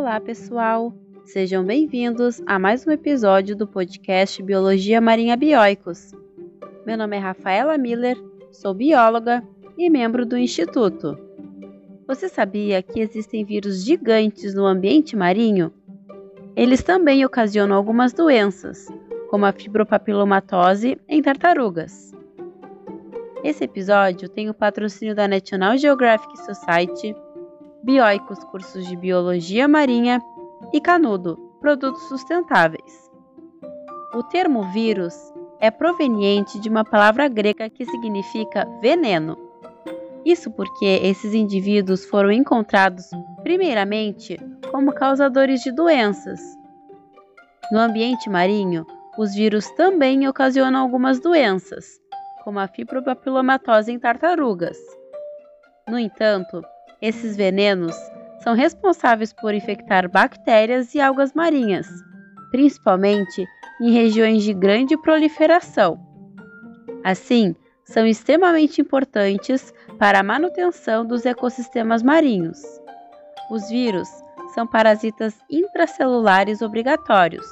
[0.00, 0.94] Olá, pessoal!
[1.26, 6.12] Sejam bem-vindos a mais um episódio do podcast Biologia Marinha Bioicos.
[6.86, 8.16] Meu nome é Rafaela Miller,
[8.50, 11.18] sou bióloga e membro do Instituto.
[12.08, 15.70] Você sabia que existem vírus gigantes no ambiente marinho?
[16.56, 18.86] Eles também ocasionam algumas doenças,
[19.28, 22.10] como a fibropapilomatose em tartarugas.
[23.44, 27.14] Esse episódio tem o patrocínio da National Geographic Society
[27.82, 30.20] Bioicos cursos de Biologia Marinha
[30.70, 33.10] e Canudo, produtos sustentáveis.
[34.14, 35.14] O termo vírus
[35.58, 39.34] é proveniente de uma palavra grega que significa veneno.
[40.26, 43.06] Isso porque esses indivíduos foram encontrados,
[43.42, 44.36] primeiramente,
[44.70, 46.38] como causadores de doenças.
[47.72, 48.86] No ambiente marinho,
[49.16, 51.98] os vírus também ocasionam algumas doenças,
[52.44, 54.76] como a fibropapilomatose em tartarugas.
[55.88, 56.62] No entanto,
[57.00, 57.96] esses venenos
[58.42, 61.88] são responsáveis por infectar bactérias e algas marinhas,
[62.50, 63.46] principalmente
[63.80, 65.98] em regiões de grande proliferação.
[67.04, 72.62] Assim, são extremamente importantes para a manutenção dos ecossistemas marinhos.
[73.50, 74.08] Os vírus
[74.54, 77.46] são parasitas intracelulares obrigatórios,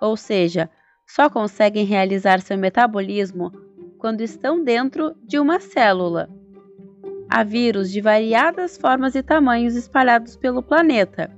[0.00, 0.70] ou seja,
[1.06, 3.52] só conseguem realizar seu metabolismo
[3.98, 6.28] quando estão dentro de uma célula.
[7.28, 11.30] Há vírus de variadas formas e tamanhos espalhados pelo planeta,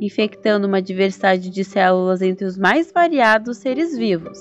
[0.00, 4.38] infectando uma diversidade de células entre os mais variados seres vivos.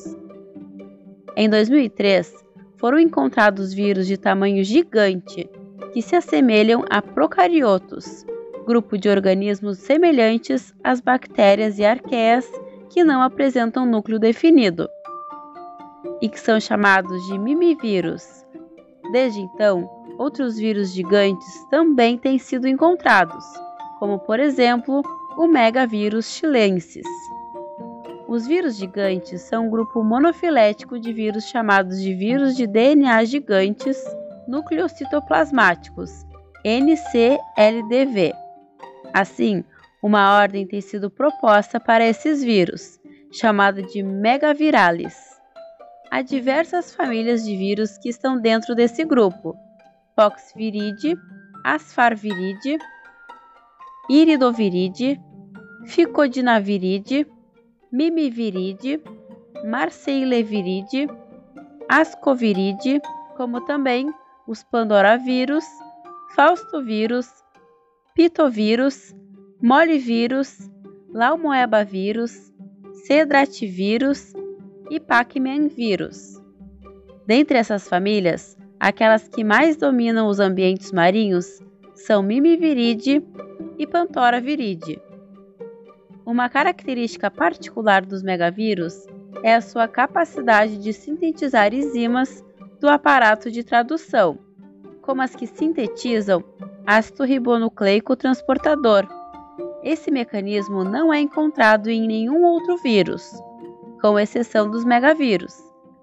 [1.35, 2.33] Em 2003,
[2.77, 5.49] foram encontrados vírus de tamanho gigante
[5.93, 8.25] que se assemelham a procariotos,
[8.65, 12.49] grupo de organismos semelhantes às bactérias e arqueias
[12.89, 14.87] que não apresentam núcleo definido,
[16.21, 18.45] e que são chamados de mimivírus.
[19.11, 23.43] Desde então, outros vírus gigantes também têm sido encontrados,
[23.99, 25.01] como por exemplo
[25.37, 27.07] o megavírus chilensis.
[28.27, 33.97] Os vírus gigantes são um grupo monofilético de vírus chamados de vírus de DNA gigantes
[34.47, 36.25] nucleocitoplasmáticos,
[36.63, 38.33] NCLDV.
[39.13, 39.63] Assim,
[40.01, 42.99] uma ordem tem sido proposta para esses vírus,
[43.31, 45.32] chamada de megaviralis.
[46.13, 49.57] Há diversas famílias de vírus que estão dentro desse grupo,
[50.15, 51.17] Poxviride,
[51.65, 52.77] Asfarviride,
[54.07, 55.19] Iridoviride,
[55.87, 57.25] Ficodinaviride,
[57.91, 59.01] Mimiviride,
[59.65, 61.07] Marseilleviride,
[61.89, 63.01] Ascoviride,
[63.35, 64.13] como também
[64.47, 65.65] os Pandora-vírus,
[66.35, 67.25] Faustovírus,
[68.13, 69.15] Pitovírus,
[69.59, 70.59] Molivírus,
[71.11, 72.53] Laumoeba-vírus,
[73.07, 74.42] Cedrativírus
[74.89, 76.41] e Pacman-vírus.
[77.25, 81.61] Dentre essas famílias, Aquelas que mais dominam os ambientes marinhos
[81.95, 83.25] são Mimiviride
[83.77, 85.01] e Pantora viride.
[86.25, 89.07] Uma característica particular dos megavírus
[89.41, 92.43] é a sua capacidade de sintetizar enzimas
[92.81, 94.37] do aparato de tradução,
[95.01, 96.43] como as que sintetizam
[96.85, 99.07] ácido ribonucleico transportador.
[99.81, 103.31] Esse mecanismo não é encontrado em nenhum outro vírus,
[104.03, 105.55] com exceção dos megavírus,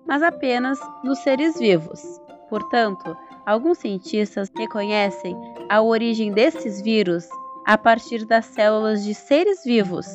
[0.07, 2.01] mas apenas nos seres vivos.
[2.49, 5.37] Portanto, alguns cientistas reconhecem
[5.69, 7.29] a origem desses vírus
[7.67, 10.07] a partir das células de seres vivos.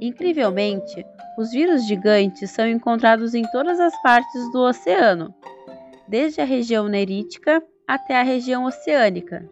[0.00, 1.04] Incrivelmente,
[1.36, 5.34] os vírus gigantes são encontrados em todas as partes do oceano,
[6.08, 9.46] desde a região nerítica até a região oceânica,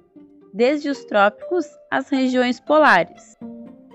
[0.54, 3.36] desde os trópicos às regiões polares.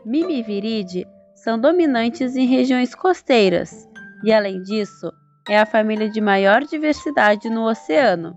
[0.06, 3.88] Mimiviride são dominantes em regiões costeiras
[4.24, 5.12] e, além disso,
[5.48, 8.36] é a família de maior diversidade no oceano.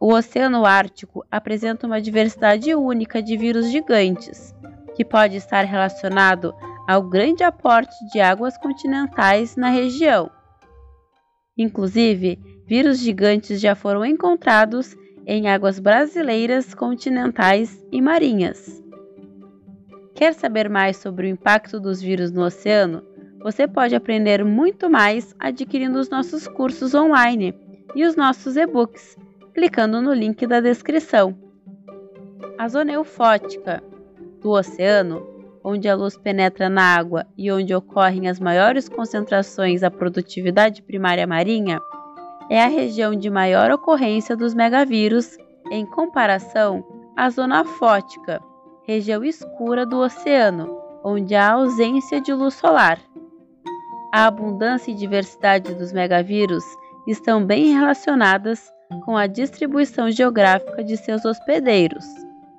[0.00, 4.54] O Oceano Ártico apresenta uma diversidade única de vírus gigantes,
[4.94, 6.54] que pode estar relacionado
[6.86, 10.30] ao grande aporte de águas continentais na região.
[11.58, 14.94] Inclusive, vírus gigantes já foram encontrados
[15.26, 18.82] em águas brasileiras, continentais e marinhas.
[20.16, 23.02] Quer saber mais sobre o impacto dos vírus no oceano?
[23.42, 27.54] Você pode aprender muito mais adquirindo os nossos cursos online
[27.94, 29.14] e os nossos e-books,
[29.52, 31.36] clicando no link da descrição.
[32.56, 33.82] A zona eufótica
[34.40, 35.22] do oceano,
[35.62, 41.26] onde a luz penetra na água e onde ocorrem as maiores concentrações da produtividade primária
[41.26, 41.78] marinha,
[42.48, 45.36] é a região de maior ocorrência dos megavírus
[45.70, 46.82] em comparação
[47.14, 48.40] à zona fótica,
[48.86, 53.00] região escura do oceano, onde há ausência de luz solar
[54.16, 56.64] a abundância e diversidade dos megavírus
[57.06, 58.72] estão bem relacionadas
[59.04, 62.06] com a distribuição geográfica de seus hospedeiros.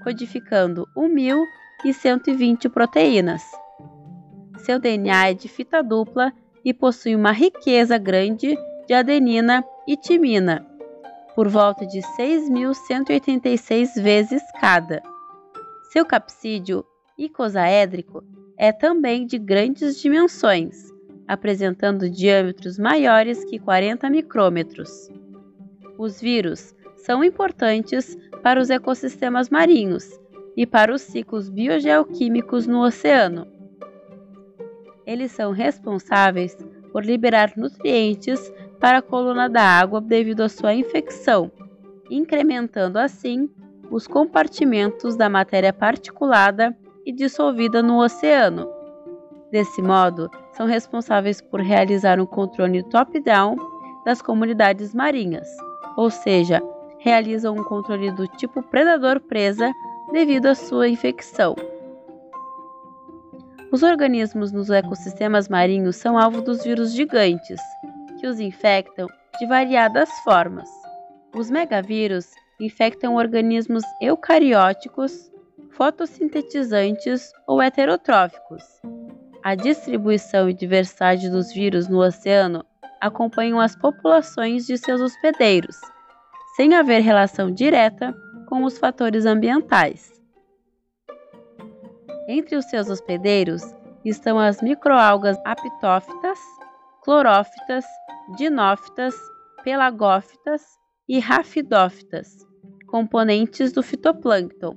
[0.04, 3.42] codificando 1.120 proteínas.
[4.58, 6.30] Seu DNA é de fita dupla
[6.64, 8.56] e possui uma riqueza grande
[8.86, 10.64] de adenina e timina,
[11.34, 15.02] por volta de 6.186 vezes cada.
[15.90, 16.84] Seu capsídio
[17.18, 18.22] icosaédrico
[18.58, 20.92] é também de grandes dimensões,
[21.26, 25.10] apresentando diâmetros maiores que 40 micrômetros.
[25.98, 26.74] Os vírus
[27.04, 30.08] são importantes para os ecossistemas marinhos
[30.56, 33.46] e para os ciclos biogeoquímicos no oceano.
[35.06, 36.56] Eles são responsáveis
[36.92, 41.52] por liberar nutrientes para a coluna da água devido à sua infecção,
[42.10, 43.50] incrementando assim
[43.90, 46.74] os compartimentos da matéria particulada
[47.04, 48.66] e dissolvida no oceano.
[49.50, 53.56] Desse modo, são responsáveis por realizar um controle top-down
[54.06, 55.48] das comunidades marinhas,
[55.96, 56.62] ou seja,
[57.04, 59.70] realizam um controle do tipo predador-presa
[60.10, 61.54] devido à sua infecção.
[63.70, 67.60] Os organismos nos ecossistemas marinhos são alvo dos vírus gigantes,
[68.18, 69.06] que os infectam
[69.38, 70.70] de variadas formas.
[71.36, 75.30] Os megavírus infectam organismos eucarióticos,
[75.72, 78.62] fotossintetizantes ou heterotróficos.
[79.42, 82.64] A distribuição e diversidade dos vírus no oceano
[82.98, 85.76] acompanham as populações de seus hospedeiros,
[86.56, 88.14] sem haver relação direta
[88.48, 90.12] com os fatores ambientais.
[92.28, 93.62] Entre os seus hospedeiros
[94.04, 96.38] estão as microalgas apitófitas,
[97.02, 97.84] clorófitas,
[98.36, 99.14] dinófitas,
[99.62, 100.62] pelagófitas
[101.08, 102.46] e rafidófitas,
[102.86, 104.76] componentes do fitoplâncton.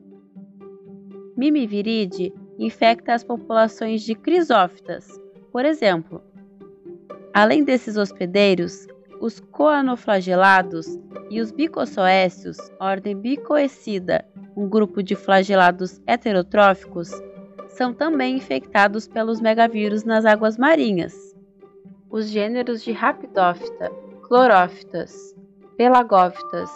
[1.38, 5.07] Mimiviride infecta as populações de crisófitas,
[5.51, 6.23] por exemplo.
[7.33, 8.88] Além desses hospedeiros,
[9.19, 10.88] os coanoflagelados
[11.30, 14.25] e os bicossoécios, ordem bicoecida,
[14.56, 17.12] um grupo de flagelados heterotróficos,
[17.69, 21.14] são também infectados pelos megavírus nas águas marinhas.
[22.10, 23.92] Os gêneros de Rapidófita,
[24.24, 25.36] Clorófitas,
[25.78, 26.69] Pelagófitas,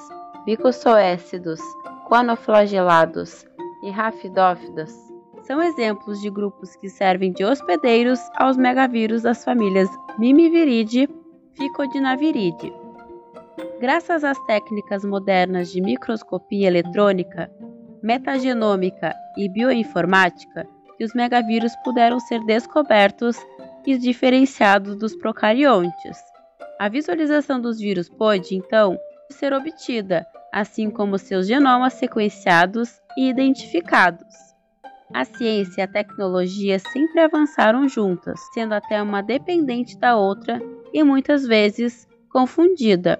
[0.45, 1.59] Bicossoécidos,
[2.07, 3.45] Coanoflagelados
[3.83, 4.93] e Rafidófitas
[5.43, 9.89] são exemplos de grupos que servem de hospedeiros aos megavírus das famílias
[10.19, 11.20] Mimiviridae
[11.53, 12.73] e Ficodinaviridae.
[13.79, 17.51] Graças às técnicas modernas de microscopia eletrônica,
[18.01, 20.67] metagenômica e bioinformática,
[21.03, 23.37] os megavírus puderam ser descobertos
[23.85, 26.17] e diferenciados dos procariontes.
[26.79, 28.97] A visualização dos vírus pôde, então,
[29.29, 34.51] ser obtida, assim como seus genomas sequenciados e identificados.
[35.13, 40.61] A ciência e a tecnologia sempre avançaram juntas, sendo até uma dependente da outra
[40.93, 43.19] e muitas vezes confundida.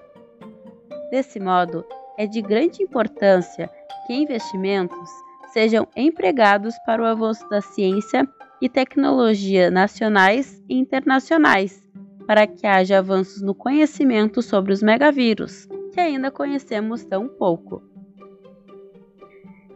[1.10, 1.84] Desse modo,
[2.18, 3.70] é de grande importância
[4.06, 5.08] que investimentos
[5.52, 8.26] sejam empregados para o avanço da ciência
[8.60, 11.82] e tecnologia nacionais e internacionais,
[12.26, 17.82] para que haja avanços no conhecimento sobre os megavírus, que ainda conhecemos tão pouco.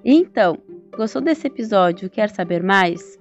[0.05, 0.57] Então,
[0.97, 3.19] gostou desse episódio quer saber mais?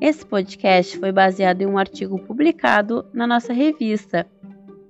[0.00, 4.26] Esse podcast foi baseado em um artigo publicado na nossa revista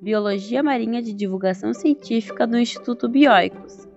[0.00, 3.88] Biologia Marinha de Divulgação Científica do Instituto Bioicos,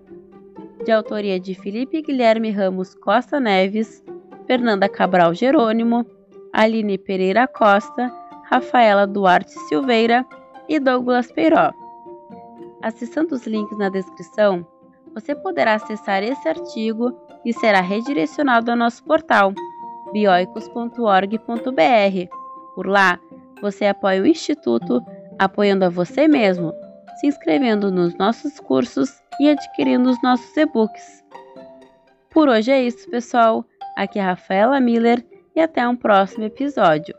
[0.84, 4.04] de autoria de Felipe Guilherme Ramos Costa Neves,
[4.48, 6.04] Fernanda Cabral Jerônimo,
[6.52, 8.12] Aline Pereira Costa,
[8.50, 10.26] Rafaela Duarte Silveira
[10.68, 11.72] e Douglas Peiró.
[12.82, 14.66] Acessando os links na descrição,
[15.14, 19.54] você poderá acessar esse artigo e será redirecionado ao nosso portal
[20.14, 22.28] bioicos.org.br.
[22.74, 23.18] Por lá,
[23.60, 25.04] você apoia o Instituto
[25.38, 26.72] apoiando a você mesmo,
[27.20, 31.24] se inscrevendo nos nossos cursos e adquirindo os nossos e-books.
[32.30, 33.64] Por hoje é isso, pessoal.
[33.96, 37.14] Aqui é a Rafaela Miller e até um próximo episódio.